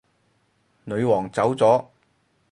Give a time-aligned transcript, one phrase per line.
[0.85, 1.85] 女皇走咗